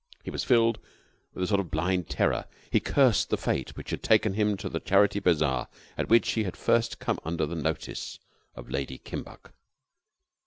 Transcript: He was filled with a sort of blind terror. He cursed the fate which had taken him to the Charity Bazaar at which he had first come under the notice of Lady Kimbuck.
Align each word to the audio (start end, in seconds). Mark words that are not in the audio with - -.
He 0.23 0.31
was 0.31 0.43
filled 0.43 0.79
with 1.35 1.43
a 1.43 1.45
sort 1.45 1.59
of 1.59 1.69
blind 1.69 2.09
terror. 2.09 2.45
He 2.71 2.79
cursed 2.79 3.29
the 3.29 3.37
fate 3.37 3.77
which 3.77 3.91
had 3.91 4.01
taken 4.01 4.33
him 4.33 4.57
to 4.57 4.67
the 4.67 4.79
Charity 4.79 5.19
Bazaar 5.19 5.67
at 5.95 6.09
which 6.09 6.31
he 6.31 6.43
had 6.43 6.57
first 6.57 6.97
come 6.97 7.19
under 7.23 7.45
the 7.45 7.53
notice 7.55 8.17
of 8.55 8.67
Lady 8.67 8.97
Kimbuck. 8.97 9.53